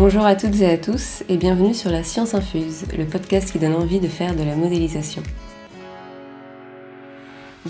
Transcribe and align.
Bonjour 0.00 0.24
à 0.24 0.34
toutes 0.34 0.58
et 0.62 0.66
à 0.66 0.78
tous 0.78 1.24
et 1.28 1.36
bienvenue 1.36 1.74
sur 1.74 1.90
La 1.90 2.02
Science 2.02 2.32
Infuse, 2.32 2.86
le 2.96 3.04
podcast 3.04 3.52
qui 3.52 3.58
donne 3.58 3.74
envie 3.74 4.00
de 4.00 4.08
faire 4.08 4.34
de 4.34 4.42
la 4.42 4.56
modélisation. 4.56 5.22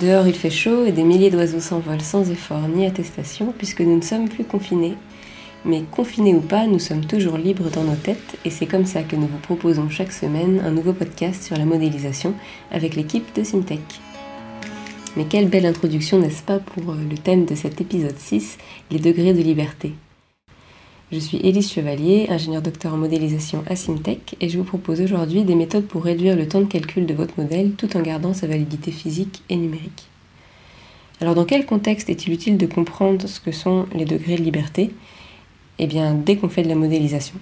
Dehors 0.00 0.28
il 0.28 0.34
fait 0.34 0.48
chaud 0.48 0.84
et 0.84 0.92
des 0.92 1.02
milliers 1.02 1.32
d'oiseaux 1.32 1.58
s'envolent 1.58 2.00
sans 2.00 2.30
effort 2.30 2.68
ni 2.68 2.86
attestation 2.86 3.52
puisque 3.58 3.80
nous 3.80 3.96
ne 3.96 4.00
sommes 4.00 4.28
plus 4.28 4.44
confinés. 4.44 4.94
Mais 5.64 5.82
confinés 5.90 6.36
ou 6.36 6.40
pas, 6.40 6.68
nous 6.68 6.78
sommes 6.78 7.04
toujours 7.04 7.36
libres 7.36 7.68
dans 7.68 7.82
nos 7.82 7.96
têtes 7.96 8.38
et 8.44 8.50
c'est 8.50 8.66
comme 8.66 8.86
ça 8.86 9.02
que 9.02 9.16
nous 9.16 9.26
vous 9.26 9.38
proposons 9.38 9.88
chaque 9.90 10.12
semaine 10.12 10.62
un 10.64 10.70
nouveau 10.70 10.92
podcast 10.92 11.42
sur 11.42 11.56
la 11.56 11.64
modélisation 11.64 12.34
avec 12.70 12.94
l'équipe 12.94 13.34
de 13.34 13.42
Syntech. 13.42 13.80
Mais 15.16 15.24
quelle 15.24 15.48
belle 15.48 15.66
introduction, 15.66 16.20
n'est-ce 16.20 16.44
pas, 16.44 16.60
pour 16.60 16.94
le 16.94 17.18
thème 17.18 17.44
de 17.44 17.56
cet 17.56 17.80
épisode 17.80 18.18
6, 18.20 18.56
les 18.92 19.00
degrés 19.00 19.34
de 19.34 19.42
liberté. 19.42 19.94
Je 21.12 21.18
suis 21.18 21.38
Élise 21.38 21.72
Chevalier, 21.72 22.26
ingénieure 22.28 22.62
docteur 22.62 22.94
en 22.94 22.96
modélisation 22.96 23.64
à 23.66 23.74
Simtech, 23.74 24.36
et 24.40 24.48
je 24.48 24.56
vous 24.56 24.62
propose 24.64 25.00
aujourd'hui 25.00 25.42
des 25.42 25.56
méthodes 25.56 25.88
pour 25.88 26.04
réduire 26.04 26.36
le 26.36 26.46
temps 26.46 26.60
de 26.60 26.66
calcul 26.66 27.04
de 27.04 27.14
votre 27.14 27.34
modèle 27.36 27.72
tout 27.72 27.96
en 27.96 28.00
gardant 28.00 28.32
sa 28.32 28.46
validité 28.46 28.92
physique 28.92 29.42
et 29.48 29.56
numérique. 29.56 30.06
Alors 31.20 31.34
dans 31.34 31.46
quel 31.46 31.66
contexte 31.66 32.10
est-il 32.10 32.32
utile 32.32 32.56
de 32.58 32.66
comprendre 32.66 33.26
ce 33.26 33.40
que 33.40 33.50
sont 33.50 33.86
les 33.92 34.04
degrés 34.04 34.36
de 34.36 34.42
liberté? 34.42 34.90
Eh 35.80 35.88
bien 35.88 36.14
dès 36.14 36.36
qu'on 36.36 36.48
fait 36.48 36.62
de 36.62 36.68
la 36.68 36.76
modélisation. 36.76 37.34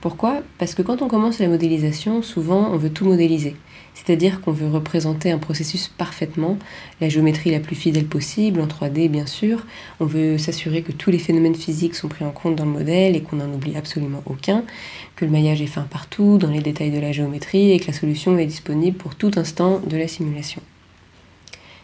Pourquoi? 0.00 0.42
Parce 0.58 0.74
que 0.74 0.82
quand 0.82 1.02
on 1.02 1.08
commence 1.08 1.38
la 1.38 1.48
modélisation, 1.48 2.22
souvent 2.22 2.70
on 2.72 2.76
veut 2.76 2.90
tout 2.90 3.04
modéliser. 3.04 3.56
C'est-à-dire 3.94 4.42
qu'on 4.42 4.52
veut 4.52 4.68
représenter 4.68 5.30
un 5.32 5.38
processus 5.38 5.88
parfaitement, 5.88 6.58
la 7.00 7.08
géométrie 7.08 7.50
la 7.50 7.60
plus 7.60 7.74
fidèle 7.74 8.06
possible, 8.06 8.60
en 8.60 8.66
3D 8.66 9.08
bien 9.08 9.26
sûr. 9.26 9.66
On 10.00 10.04
veut 10.04 10.36
s'assurer 10.36 10.82
que 10.82 10.92
tous 10.92 11.10
les 11.10 11.18
phénomènes 11.18 11.54
physiques 11.54 11.94
sont 11.94 12.08
pris 12.08 12.24
en 12.24 12.30
compte 12.30 12.56
dans 12.56 12.66
le 12.66 12.70
modèle 12.70 13.16
et 13.16 13.22
qu'on 13.22 13.36
n'en 13.36 13.52
oublie 13.52 13.74
absolument 13.74 14.22
aucun, 14.26 14.64
que 15.16 15.24
le 15.24 15.30
maillage 15.30 15.62
est 15.62 15.66
fin 15.66 15.82
partout, 15.82 16.36
dans 16.36 16.50
les 16.50 16.60
détails 16.60 16.90
de 16.90 17.00
la 17.00 17.12
géométrie, 17.12 17.72
et 17.72 17.80
que 17.80 17.86
la 17.86 17.94
solution 17.94 18.36
est 18.36 18.46
disponible 18.46 18.98
pour 18.98 19.14
tout 19.14 19.30
instant 19.36 19.80
de 19.80 19.96
la 19.96 20.08
simulation. 20.08 20.60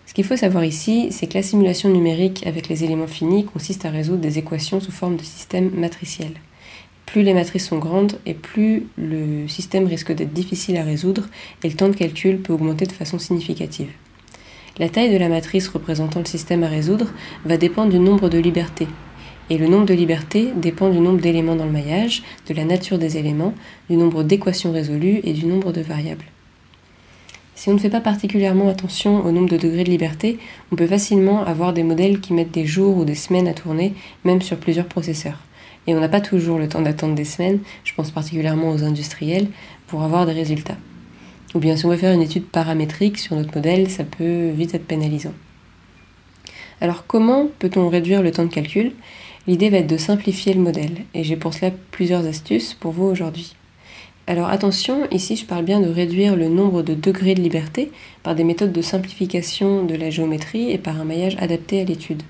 Ce 0.06 0.12
qu'il 0.12 0.24
faut 0.24 0.36
savoir 0.36 0.64
ici, 0.64 1.08
c'est 1.10 1.26
que 1.26 1.34
la 1.34 1.42
simulation 1.42 1.88
numérique 1.88 2.46
avec 2.46 2.68
les 2.68 2.84
éléments 2.84 3.06
finis 3.06 3.46
consiste 3.46 3.86
à 3.86 3.90
résoudre 3.90 4.20
des 4.20 4.38
équations 4.38 4.80
sous 4.80 4.92
forme 4.92 5.16
de 5.16 5.22
système 5.22 5.70
matriciel. 5.70 6.32
Plus 7.12 7.22
les 7.22 7.34
matrices 7.34 7.68
sont 7.68 7.76
grandes 7.76 8.14
et 8.24 8.32
plus 8.32 8.86
le 8.96 9.46
système 9.46 9.84
risque 9.84 10.12
d'être 10.12 10.32
difficile 10.32 10.78
à 10.78 10.82
résoudre 10.82 11.24
et 11.62 11.68
le 11.68 11.74
temps 11.74 11.90
de 11.90 11.94
calcul 11.94 12.38
peut 12.38 12.54
augmenter 12.54 12.86
de 12.86 12.92
façon 12.92 13.18
significative. 13.18 13.90
La 14.78 14.88
taille 14.88 15.12
de 15.12 15.18
la 15.18 15.28
matrice 15.28 15.68
représentant 15.68 16.20
le 16.20 16.24
système 16.24 16.64
à 16.64 16.68
résoudre 16.68 17.12
va 17.44 17.58
dépendre 17.58 17.90
du 17.90 17.98
nombre 17.98 18.30
de 18.30 18.38
libertés. 18.38 18.88
Et 19.50 19.58
le 19.58 19.66
nombre 19.66 19.84
de 19.84 19.92
libertés 19.92 20.52
dépend 20.56 20.88
du 20.88 21.00
nombre 21.00 21.20
d'éléments 21.20 21.54
dans 21.54 21.66
le 21.66 21.70
maillage, 21.70 22.22
de 22.48 22.54
la 22.54 22.64
nature 22.64 22.98
des 22.98 23.18
éléments, 23.18 23.52
du 23.90 23.98
nombre 23.98 24.22
d'équations 24.22 24.72
résolues 24.72 25.20
et 25.22 25.34
du 25.34 25.44
nombre 25.44 25.70
de 25.70 25.82
variables. 25.82 26.24
Si 27.54 27.68
on 27.68 27.74
ne 27.74 27.78
fait 27.78 27.90
pas 27.90 28.00
particulièrement 28.00 28.70
attention 28.70 29.22
au 29.22 29.32
nombre 29.32 29.50
de 29.50 29.58
degrés 29.58 29.84
de 29.84 29.90
liberté, 29.90 30.38
on 30.72 30.76
peut 30.76 30.86
facilement 30.86 31.44
avoir 31.44 31.74
des 31.74 31.82
modèles 31.82 32.20
qui 32.20 32.32
mettent 32.32 32.52
des 32.52 32.64
jours 32.64 32.96
ou 32.96 33.04
des 33.04 33.14
semaines 33.14 33.48
à 33.48 33.52
tourner, 33.52 33.92
même 34.24 34.40
sur 34.40 34.56
plusieurs 34.56 34.88
processeurs. 34.88 35.40
Et 35.86 35.94
on 35.94 36.00
n'a 36.00 36.08
pas 36.08 36.20
toujours 36.20 36.58
le 36.58 36.68
temps 36.68 36.82
d'attendre 36.82 37.14
des 37.14 37.24
semaines, 37.24 37.58
je 37.84 37.94
pense 37.94 38.10
particulièrement 38.10 38.70
aux 38.70 38.84
industriels, 38.84 39.48
pour 39.88 40.02
avoir 40.02 40.26
des 40.26 40.32
résultats. 40.32 40.76
Ou 41.54 41.58
bien 41.58 41.76
si 41.76 41.84
on 41.84 41.90
veut 41.90 41.96
faire 41.96 42.14
une 42.14 42.22
étude 42.22 42.46
paramétrique 42.46 43.18
sur 43.18 43.36
notre 43.36 43.54
modèle, 43.54 43.90
ça 43.90 44.04
peut 44.04 44.50
vite 44.50 44.74
être 44.74 44.86
pénalisant. 44.86 45.34
Alors 46.80 47.06
comment 47.06 47.48
peut-on 47.58 47.88
réduire 47.88 48.22
le 48.22 48.30
temps 48.30 48.44
de 48.44 48.52
calcul? 48.52 48.92
L'idée 49.46 49.70
va 49.70 49.78
être 49.78 49.88
de 49.88 49.96
simplifier 49.96 50.54
le 50.54 50.60
modèle, 50.60 50.98
et 51.14 51.24
j'ai 51.24 51.36
pour 51.36 51.52
cela 51.52 51.72
plusieurs 51.90 52.26
astuces 52.26 52.74
pour 52.74 52.92
vous 52.92 53.06
aujourd'hui. 53.06 53.54
Alors 54.28 54.48
attention, 54.48 55.08
ici 55.10 55.34
je 55.34 55.44
parle 55.44 55.64
bien 55.64 55.80
de 55.80 55.88
réduire 55.88 56.36
le 56.36 56.48
nombre 56.48 56.82
de 56.82 56.94
degrés 56.94 57.34
de 57.34 57.42
liberté 57.42 57.90
par 58.22 58.36
des 58.36 58.44
méthodes 58.44 58.72
de 58.72 58.80
simplification 58.80 59.84
de 59.84 59.96
la 59.96 60.10
géométrie 60.10 60.70
et 60.70 60.78
par 60.78 61.00
un 61.00 61.04
maillage 61.04 61.36
adapté 61.40 61.80
à 61.80 61.84
l'étude. 61.84 62.22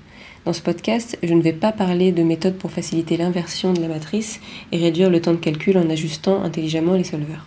Dans 0.45 0.51
ce 0.51 0.61
podcast, 0.61 1.17
je 1.23 1.33
ne 1.33 1.41
vais 1.41 1.53
pas 1.53 1.71
parler 1.71 2.11
de 2.11 2.21
méthodes 2.21 2.57
pour 2.57 2.69
faciliter 2.69 3.15
l'inversion 3.15 3.71
de 3.71 3.79
la 3.79 3.87
matrice 3.87 4.41
et 4.73 4.77
réduire 4.77 5.09
le 5.09 5.21
temps 5.21 5.31
de 5.31 5.37
calcul 5.37 5.77
en 5.77 5.89
ajustant 5.89 6.43
intelligemment 6.43 6.95
les 6.95 7.05
solveurs. 7.05 7.45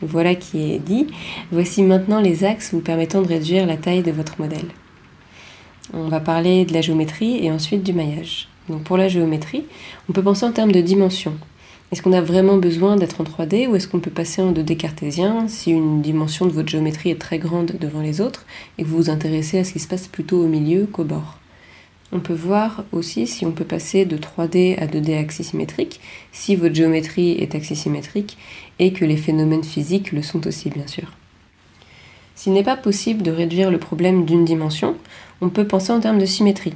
Voilà 0.00 0.36
qui 0.36 0.74
est 0.74 0.78
dit. 0.78 1.08
Voici 1.50 1.82
maintenant 1.82 2.20
les 2.20 2.44
axes 2.44 2.72
vous 2.72 2.80
permettant 2.80 3.20
de 3.20 3.26
réduire 3.26 3.66
la 3.66 3.76
taille 3.76 4.04
de 4.04 4.12
votre 4.12 4.40
modèle. 4.40 4.68
On 5.92 6.06
va 6.06 6.20
parler 6.20 6.64
de 6.64 6.72
la 6.72 6.82
géométrie 6.82 7.44
et 7.44 7.50
ensuite 7.50 7.82
du 7.82 7.92
maillage. 7.92 8.48
Donc 8.68 8.84
pour 8.84 8.96
la 8.96 9.08
géométrie, 9.08 9.64
on 10.08 10.12
peut 10.12 10.22
penser 10.22 10.44
en 10.44 10.52
termes 10.52 10.70
de 10.70 10.80
dimension. 10.80 11.34
Est-ce 11.90 12.02
qu'on 12.02 12.12
a 12.12 12.20
vraiment 12.20 12.58
besoin 12.58 12.94
d'être 12.94 13.20
en 13.20 13.24
3D 13.24 13.66
ou 13.66 13.74
est-ce 13.74 13.88
qu'on 13.88 13.98
peut 13.98 14.12
passer 14.12 14.40
en 14.40 14.52
2D 14.52 14.76
cartésien 14.76 15.48
si 15.48 15.72
une 15.72 16.00
dimension 16.00 16.46
de 16.46 16.52
votre 16.52 16.68
géométrie 16.68 17.10
est 17.10 17.20
très 17.20 17.40
grande 17.40 17.72
devant 17.80 18.02
les 18.02 18.20
autres 18.20 18.46
et 18.76 18.84
que 18.84 18.88
vous 18.88 18.98
vous 18.98 19.10
intéressez 19.10 19.58
à 19.58 19.64
ce 19.64 19.72
qui 19.72 19.80
se 19.80 19.88
passe 19.88 20.06
plutôt 20.06 20.44
au 20.44 20.46
milieu 20.46 20.86
qu'au 20.86 21.02
bord? 21.02 21.38
On 22.12 22.20
peut 22.20 22.34
voir 22.34 22.84
aussi 22.92 23.26
si 23.26 23.44
on 23.44 23.52
peut 23.52 23.64
passer 23.64 24.04
de 24.04 24.16
3D 24.16 24.78
à 24.78 24.86
2D 24.86 25.18
axisymétrique, 25.18 26.00
si 26.32 26.56
votre 26.56 26.74
géométrie 26.74 27.32
est 27.32 27.54
axisymétrique 27.54 28.38
et 28.78 28.92
que 28.92 29.04
les 29.04 29.16
phénomènes 29.16 29.64
physiques 29.64 30.12
le 30.12 30.22
sont 30.22 30.46
aussi 30.46 30.70
bien 30.70 30.86
sûr. 30.86 31.12
S'il 32.34 32.52
n'est 32.52 32.62
pas 32.62 32.76
possible 32.76 33.22
de 33.22 33.32
réduire 33.32 33.70
le 33.70 33.78
problème 33.78 34.24
d'une 34.24 34.44
dimension, 34.44 34.96
on 35.40 35.48
peut 35.48 35.66
penser 35.66 35.92
en 35.92 36.00
termes 36.00 36.20
de 36.20 36.26
symétrie. 36.26 36.74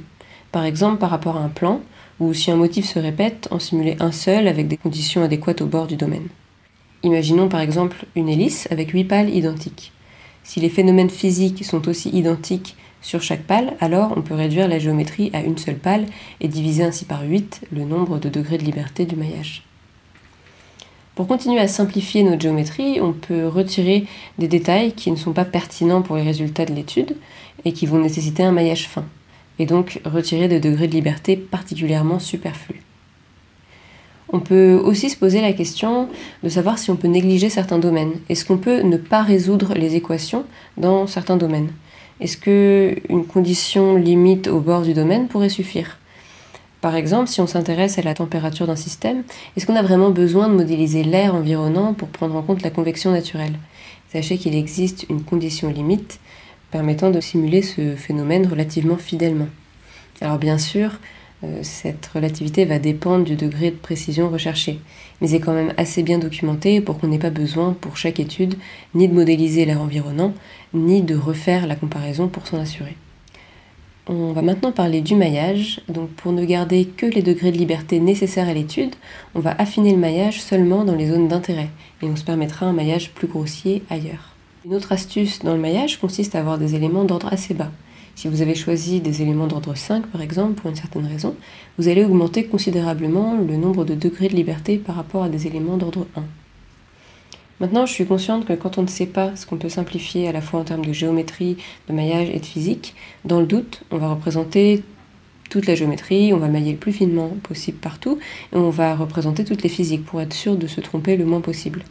Par 0.51 0.65
exemple 0.65 0.99
par 0.99 1.09
rapport 1.09 1.37
à 1.37 1.41
un 1.41 1.49
plan, 1.49 1.81
ou 2.19 2.33
si 2.33 2.51
un 2.51 2.55
motif 2.55 2.85
se 2.85 2.99
répète, 2.99 3.47
en 3.49 3.59
simuler 3.59 3.95
un 3.99 4.11
seul 4.11 4.47
avec 4.47 4.67
des 4.67 4.77
conditions 4.77 5.23
adéquates 5.23 5.61
au 5.61 5.65
bord 5.65 5.87
du 5.87 5.95
domaine. 5.95 6.27
Imaginons 7.01 7.49
par 7.49 7.61
exemple 7.61 8.05
une 8.15 8.29
hélice 8.29 8.67
avec 8.71 8.91
8 8.91 9.05
pales 9.05 9.29
identiques. 9.29 9.91
Si 10.43 10.59
les 10.59 10.69
phénomènes 10.69 11.09
physiques 11.09 11.65
sont 11.65 11.87
aussi 11.87 12.09
identiques 12.09 12.75
sur 13.03 13.21
chaque 13.21 13.43
pale, 13.43 13.73
alors 13.79 14.13
on 14.15 14.21
peut 14.21 14.33
réduire 14.33 14.67
la 14.67 14.79
géométrie 14.79 15.29
à 15.33 15.41
une 15.41 15.57
seule 15.57 15.77
pale 15.77 16.05
et 16.41 16.47
diviser 16.47 16.83
ainsi 16.83 17.05
par 17.05 17.23
8 17.23 17.67
le 17.71 17.83
nombre 17.83 18.17
de 18.17 18.29
degrés 18.29 18.57
de 18.57 18.63
liberté 18.63 19.05
du 19.05 19.15
maillage. 19.15 19.63
Pour 21.13 21.27
continuer 21.27 21.59
à 21.59 21.67
simplifier 21.67 22.23
notre 22.23 22.41
géométrie, 22.41 22.99
on 22.99 23.13
peut 23.13 23.47
retirer 23.47 24.07
des 24.39 24.47
détails 24.47 24.93
qui 24.93 25.11
ne 25.11 25.15
sont 25.15 25.33
pas 25.33 25.45
pertinents 25.45 26.01
pour 26.01 26.15
les 26.15 26.23
résultats 26.23 26.65
de 26.65 26.73
l'étude 26.73 27.15
et 27.65 27.73
qui 27.73 27.85
vont 27.85 27.99
nécessiter 27.99 28.41
un 28.41 28.51
maillage 28.51 28.87
fin, 28.87 29.05
et 29.59 29.67
donc 29.67 30.01
retirer 30.05 30.47
des 30.47 30.59
degrés 30.59 30.87
de 30.87 30.95
liberté 30.95 31.35
particulièrement 31.35 32.19
superflus. 32.19 32.81
On 34.29 34.39
peut 34.39 34.81
aussi 34.83 35.11
se 35.11 35.17
poser 35.17 35.41
la 35.41 35.53
question 35.53 36.09
de 36.41 36.49
savoir 36.49 36.79
si 36.79 36.89
on 36.89 36.95
peut 36.95 37.07
négliger 37.07 37.49
certains 37.49 37.77
domaines. 37.77 38.13
Est-ce 38.29 38.45
qu'on 38.45 38.57
peut 38.57 38.81
ne 38.81 38.97
pas 38.97 39.21
résoudre 39.21 39.75
les 39.75 39.95
équations 39.95 40.45
dans 40.77 41.05
certains 41.05 41.37
domaines? 41.37 41.69
Est-ce 42.23 42.37
qu'une 42.37 43.25
condition 43.25 43.97
limite 43.97 44.47
au 44.47 44.61
bord 44.61 44.83
du 44.83 44.93
domaine 44.93 45.27
pourrait 45.27 45.49
suffire? 45.49 45.97
Par 46.79 46.95
exemple, 46.95 47.27
si 47.27 47.41
on 47.41 47.47
s'intéresse 47.47 47.99
à 47.99 48.01
la 48.01 48.13
température 48.13 48.65
d'un 48.65 48.77
système, 48.77 49.23
est-ce 49.57 49.65
qu'on 49.65 49.75
a 49.75 49.81
vraiment 49.81 50.09
besoin 50.09 50.47
de 50.47 50.53
modéliser 50.53 51.03
l'air 51.03 51.35
environnant 51.35 51.93
pour 51.93 52.07
prendre 52.07 52.37
en 52.37 52.41
compte 52.41 52.61
la 52.61 52.69
convection 52.69 53.11
naturelle? 53.11 53.55
Sachez 54.09 54.37
qu'il 54.37 54.55
existe 54.55 55.05
une 55.09 55.21
condition 55.21 55.69
limite 55.69 56.21
permettant 56.71 57.11
de 57.11 57.19
simuler 57.19 57.61
ce 57.61 57.95
phénomène 57.97 58.47
relativement 58.47 58.97
fidèlement. 58.97 59.49
Alors 60.21 60.37
bien 60.37 60.57
sûr, 60.57 60.91
cette 61.61 62.05
relativité 62.07 62.65
va 62.65 62.79
dépendre 62.79 63.25
du 63.25 63.35
degré 63.35 63.71
de 63.71 63.75
précision 63.75 64.29
recherché, 64.29 64.79
mais 65.21 65.33
est 65.33 65.39
quand 65.39 65.53
même 65.53 65.73
assez 65.77 66.03
bien 66.03 66.19
documenté 66.19 66.81
pour 66.81 66.99
qu'on 66.99 67.07
n'ait 67.07 67.19
pas 67.19 67.29
besoin 67.29 67.75
pour 67.79 67.97
chaque 67.97 68.19
étude 68.19 68.55
ni 68.95 69.07
de 69.07 69.13
modéliser 69.13 69.65
l'air 69.65 69.81
environnant, 69.81 70.33
ni 70.73 71.01
de 71.01 71.15
refaire 71.15 71.67
la 71.67 71.75
comparaison 71.75 72.27
pour 72.27 72.47
s'en 72.47 72.59
assurer. 72.59 72.95
On 74.05 74.33
va 74.33 74.41
maintenant 74.41 74.73
parler 74.73 74.99
du 74.99 75.15
maillage. 75.15 75.79
Donc 75.87 76.09
pour 76.09 76.33
ne 76.33 76.43
garder 76.43 76.85
que 76.85 77.05
les 77.05 77.21
degrés 77.21 77.53
de 77.53 77.57
liberté 77.57 78.01
nécessaires 78.01 78.49
à 78.49 78.53
l'étude, 78.53 78.95
on 79.33 79.39
va 79.39 79.55
affiner 79.57 79.93
le 79.93 79.97
maillage 79.97 80.41
seulement 80.41 80.83
dans 80.83 80.95
les 80.95 81.07
zones 81.07 81.29
d'intérêt 81.29 81.69
et 82.01 82.05
on 82.05 82.15
se 82.17 82.25
permettra 82.25 82.65
un 82.65 82.73
maillage 82.73 83.11
plus 83.11 83.27
grossier 83.27 83.81
ailleurs. 83.89 84.35
Une 84.65 84.75
autre 84.75 84.91
astuce 84.91 85.39
dans 85.39 85.53
le 85.53 85.61
maillage 85.61 85.99
consiste 85.99 86.35
à 86.35 86.39
avoir 86.39 86.57
des 86.57 86.75
éléments 86.75 87.05
d'ordre 87.05 87.31
assez 87.31 87.53
bas. 87.53 87.71
Si 88.15 88.27
vous 88.27 88.41
avez 88.41 88.55
choisi 88.55 89.01
des 89.01 89.21
éléments 89.21 89.47
d'ordre 89.47 89.75
5 89.75 90.07
par 90.07 90.21
exemple 90.21 90.53
pour 90.53 90.69
une 90.69 90.75
certaine 90.75 91.05
raison, 91.05 91.35
vous 91.77 91.87
allez 91.87 92.05
augmenter 92.05 92.45
considérablement 92.45 93.35
le 93.35 93.57
nombre 93.57 93.85
de 93.85 93.95
degrés 93.95 94.27
de 94.27 94.35
liberté 94.35 94.77
par 94.77 94.95
rapport 94.95 95.23
à 95.23 95.29
des 95.29 95.47
éléments 95.47 95.77
d'ordre 95.77 96.05
1. 96.15 96.23
Maintenant, 97.59 97.85
je 97.85 97.93
suis 97.93 98.05
consciente 98.05 98.45
que 98.45 98.53
quand 98.53 98.77
on 98.77 98.83
ne 98.83 98.87
sait 98.87 99.05
pas 99.05 99.35
ce 99.35 99.45
qu'on 99.45 99.57
peut 99.57 99.69
simplifier 99.69 100.27
à 100.27 100.31
la 100.31 100.41
fois 100.41 100.59
en 100.59 100.63
termes 100.63 100.85
de 100.85 100.93
géométrie, 100.93 101.57
de 101.87 101.93
maillage 101.93 102.29
et 102.29 102.39
de 102.39 102.45
physique, 102.45 102.95
dans 103.25 103.39
le 103.39 103.45
doute, 103.45 103.83
on 103.91 103.97
va 103.97 104.09
représenter 104.09 104.83
toute 105.49 105.65
la 105.65 105.75
géométrie, 105.75 106.33
on 106.33 106.37
va 106.37 106.47
mailler 106.47 106.71
le 106.71 106.77
plus 106.77 106.93
finement 106.93 107.29
possible 107.43 107.77
partout, 107.77 108.19
et 108.53 108.57
on 108.57 108.69
va 108.69 108.95
représenter 108.95 109.43
toutes 109.45 109.63
les 109.63 109.69
physiques 109.69 110.03
pour 110.03 110.19
être 110.19 110.33
sûr 110.33 110.55
de 110.55 110.67
se 110.67 110.81
tromper 110.81 111.15
le 111.15 111.25
moins 111.25 111.41
possible. 111.41 111.83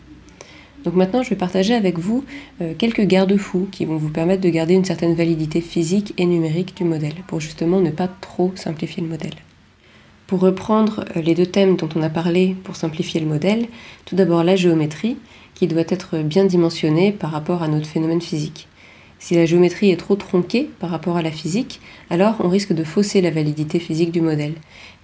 Donc 0.84 0.94
maintenant, 0.94 1.22
je 1.22 1.30
vais 1.30 1.36
partager 1.36 1.74
avec 1.74 1.98
vous 1.98 2.24
euh, 2.60 2.74
quelques 2.76 3.02
garde-fous 3.02 3.68
qui 3.70 3.84
vont 3.84 3.96
vous 3.96 4.10
permettre 4.10 4.40
de 4.40 4.48
garder 4.48 4.74
une 4.74 4.84
certaine 4.84 5.14
validité 5.14 5.60
physique 5.60 6.12
et 6.18 6.26
numérique 6.26 6.76
du 6.76 6.84
modèle, 6.84 7.14
pour 7.26 7.40
justement 7.40 7.80
ne 7.80 7.90
pas 7.90 8.08
trop 8.08 8.52
simplifier 8.56 9.02
le 9.02 9.08
modèle. 9.08 9.34
Pour 10.26 10.40
reprendre 10.40 11.04
les 11.14 11.34
deux 11.34 11.46
thèmes 11.46 11.76
dont 11.76 11.88
on 11.94 12.02
a 12.02 12.08
parlé 12.08 12.56
pour 12.64 12.76
simplifier 12.76 13.20
le 13.20 13.26
modèle, 13.26 13.66
tout 14.06 14.16
d'abord 14.16 14.42
la 14.42 14.56
géométrie, 14.56 15.16
qui 15.54 15.66
doit 15.66 15.82
être 15.88 16.18
bien 16.18 16.44
dimensionnée 16.44 17.12
par 17.12 17.30
rapport 17.30 17.62
à 17.62 17.68
notre 17.68 17.86
phénomène 17.86 18.22
physique. 18.22 18.66
Si 19.18 19.36
la 19.36 19.46
géométrie 19.46 19.90
est 19.90 19.96
trop 19.96 20.16
tronquée 20.16 20.68
par 20.80 20.90
rapport 20.90 21.16
à 21.16 21.22
la 21.22 21.30
physique, 21.30 21.80
alors 22.10 22.36
on 22.40 22.48
risque 22.48 22.72
de 22.72 22.82
fausser 22.82 23.20
la 23.20 23.30
validité 23.30 23.78
physique 23.78 24.10
du 24.10 24.20
modèle. 24.20 24.54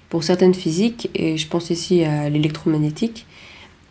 Pour 0.09 0.25
certaines 0.25 0.55
physiques, 0.55 1.11
et 1.15 1.37
je 1.37 1.47
pense 1.47 1.71
ici 1.71 2.03
à 2.03 2.29
l'électromagnétique, 2.29 3.27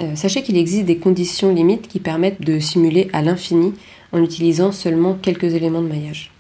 euh, 0.02 0.16
sachez 0.16 0.44
qu'il 0.44 0.58
existe 0.58 0.86
des 0.86 0.98
conditions 0.98 1.54
limites 1.54 1.88
qui 1.88 2.00
permettent 2.00 2.42
de 2.42 2.60
simuler 2.60 3.10
à 3.14 3.22
l'infini 3.22 3.74
en 4.12 4.22
utilisant 4.22 4.72
seulement 4.72 5.16
quelques 5.16 5.56
éléments 5.56 5.82
de 5.82 5.88
maillage. 5.88 6.32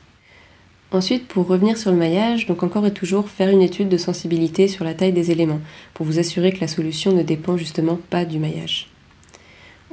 Ensuite, 0.91 1.27
pour 1.27 1.47
revenir 1.47 1.77
sur 1.77 1.91
le 1.91 1.97
maillage, 1.97 2.45
donc 2.45 2.63
encore 2.63 2.85
et 2.85 2.93
toujours 2.93 3.29
faire 3.29 3.49
une 3.49 3.61
étude 3.61 3.89
de 3.89 3.97
sensibilité 3.97 4.67
sur 4.67 4.85
la 4.85 4.93
taille 4.93 5.11
des 5.11 5.31
éléments, 5.31 5.59
pour 5.93 6.05
vous 6.05 6.19
assurer 6.19 6.53
que 6.53 6.61
la 6.61 6.67
solution 6.67 7.11
ne 7.11 7.23
dépend 7.23 7.57
justement 7.57 7.99
pas 8.09 8.23
du 8.23 8.39
maillage. 8.39 8.89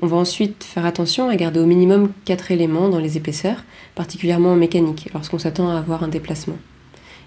On 0.03 0.07
va 0.07 0.17
ensuite 0.19 0.63
faire 0.63 0.85
attention 0.85 1.29
à 1.29 1.37
garder 1.37 1.59
au 1.59 1.67
minimum 1.67 2.13
4 2.27 2.53
éléments 2.53 2.89
dans 2.89 3.01
les 3.01 3.17
épaisseurs, 3.17 3.65
particulièrement 3.95 4.53
en 4.53 4.57
mécanique, 4.57 5.09
lorsqu'on 5.15 5.39
s'attend 5.39 5.69
à 5.69 5.79
avoir 5.79 6.05
un 6.05 6.09
déplacement. 6.09 6.59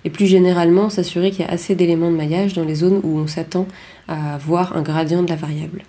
Et 0.06 0.10
plus 0.10 0.28
généralement, 0.28 0.90
s'assurer 0.90 1.32
qu'il 1.32 1.42
y 1.42 1.48
a 1.48 1.52
assez 1.52 1.76
d'éléments 1.76 2.12
de 2.12 2.16
maillage 2.16 2.54
dans 2.54 2.64
les 2.64 2.76
zones 2.76 3.02
où 3.04 3.18
on 3.18 3.28
s'attend 3.28 3.68
à 4.08 4.36
avoir 4.36 4.78
un 4.78 4.82
gradient 4.82 5.24
de 5.24 5.30
la 5.30 5.36
variable. 5.36 5.84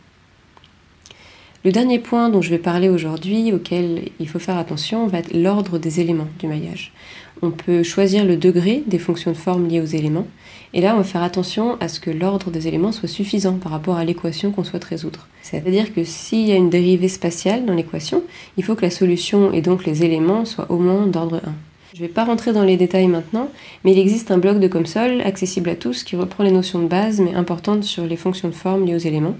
Le 1.68 1.72
dernier 1.72 1.98
point 1.98 2.30
dont 2.30 2.40
je 2.40 2.48
vais 2.48 2.56
parler 2.56 2.88
aujourd'hui, 2.88 3.52
auquel 3.52 4.08
il 4.20 4.26
faut 4.26 4.38
faire 4.38 4.56
attention, 4.56 5.06
va 5.06 5.18
être 5.18 5.34
l'ordre 5.34 5.76
des 5.76 6.00
éléments 6.00 6.28
du 6.38 6.46
maillage. 6.46 6.94
On 7.42 7.50
peut 7.50 7.82
choisir 7.82 8.24
le 8.24 8.38
degré 8.38 8.82
des 8.86 8.98
fonctions 8.98 9.32
de 9.32 9.36
forme 9.36 9.68
liées 9.68 9.82
aux 9.82 9.84
éléments, 9.84 10.26
et 10.72 10.80
là 10.80 10.94
on 10.94 10.96
va 10.96 11.04
faire 11.04 11.22
attention 11.22 11.76
à 11.80 11.88
ce 11.88 12.00
que 12.00 12.10
l'ordre 12.10 12.50
des 12.50 12.68
éléments 12.68 12.90
soit 12.90 13.06
suffisant 13.06 13.58
par 13.58 13.70
rapport 13.70 13.98
à 13.98 14.06
l'équation 14.06 14.50
qu'on 14.50 14.64
souhaite 14.64 14.84
résoudre. 14.84 15.28
C'est-à-dire 15.42 15.92
que 15.92 16.04
s'il 16.04 16.48
y 16.48 16.52
a 16.52 16.56
une 16.56 16.70
dérivée 16.70 17.08
spatiale 17.08 17.66
dans 17.66 17.74
l'équation, 17.74 18.22
il 18.56 18.64
faut 18.64 18.74
que 18.74 18.86
la 18.86 18.90
solution 18.90 19.52
et 19.52 19.60
donc 19.60 19.84
les 19.84 20.04
éléments 20.04 20.46
soient 20.46 20.70
au 20.70 20.78
moins 20.78 21.06
d'ordre 21.06 21.42
1. 21.44 21.52
Je 21.92 22.02
ne 22.02 22.06
vais 22.06 22.14
pas 22.14 22.24
rentrer 22.24 22.54
dans 22.54 22.64
les 22.64 22.78
détails 22.78 23.08
maintenant, 23.08 23.50
mais 23.84 23.92
il 23.92 23.98
existe 23.98 24.30
un 24.30 24.38
blog 24.38 24.58
de 24.58 24.68
COMSOL 24.68 25.20
accessible 25.20 25.68
à 25.68 25.76
tous 25.76 26.02
qui 26.02 26.16
reprend 26.16 26.44
les 26.44 26.50
notions 26.50 26.78
de 26.78 26.88
base 26.88 27.20
mais 27.20 27.34
importantes 27.34 27.84
sur 27.84 28.06
les 28.06 28.16
fonctions 28.16 28.48
de 28.48 28.54
forme 28.54 28.86
liées 28.86 28.94
aux 28.94 28.98
éléments. 28.98 29.36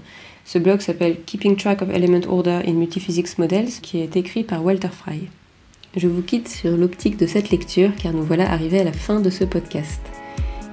Ce 0.51 0.57
blog 0.57 0.81
s'appelle 0.81 1.17
Keeping 1.27 1.57
Track 1.57 1.83
of 1.83 1.91
Element 1.91 2.27
Order 2.27 2.61
in 2.65 2.73
Multiphysics 2.73 3.37
Models, 3.37 3.69
qui 3.83 3.99
est 3.99 4.17
écrit 4.17 4.43
par 4.43 4.65
Walter 4.65 4.87
Fry. 4.87 5.29
Je 5.95 6.07
vous 6.07 6.23
quitte 6.23 6.47
sur 6.47 6.75
l'optique 6.75 7.17
de 7.17 7.27
cette 7.27 7.51
lecture 7.51 7.91
car 8.01 8.13
nous 8.13 8.23
voilà 8.23 8.51
arrivés 8.51 8.79
à 8.79 8.83
la 8.83 8.91
fin 8.91 9.19
de 9.19 9.29
ce 9.29 9.43
podcast. 9.43 10.01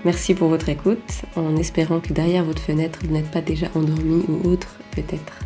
Merci 0.06 0.32
pour 0.32 0.48
votre 0.48 0.70
écoute, 0.70 1.24
en 1.36 1.56
espérant 1.56 2.00
que 2.00 2.14
derrière 2.14 2.42
votre 2.42 2.62
fenêtre 2.62 3.00
vous 3.04 3.12
n'êtes 3.12 3.30
pas 3.30 3.42
déjà 3.42 3.66
endormi 3.74 4.24
ou 4.28 4.48
autre 4.48 4.78
peut-être. 4.92 5.40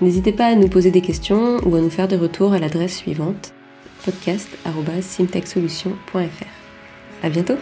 N'hésitez 0.00 0.32
pas 0.32 0.46
à 0.46 0.56
nous 0.56 0.66
poser 0.66 0.90
des 0.90 1.00
questions 1.00 1.58
ou 1.64 1.76
à 1.76 1.80
nous 1.80 1.90
faire 1.90 2.08
des 2.08 2.16
retours 2.16 2.54
à 2.54 2.58
l'adresse 2.58 2.96
suivante 2.96 3.54
podcast.simtechsolution.fr. 4.04 6.46
À 7.22 7.28
bientôt! 7.28 7.54